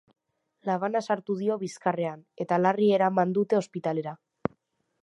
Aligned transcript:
Labana 0.69 1.01
sartu 1.07 1.35
dio 1.41 1.57
bizkarrean, 1.65 2.25
eta 2.47 2.61
larri 2.63 2.89
eraman 2.99 3.39
dute 3.39 3.61
ospitalera. 3.61 4.17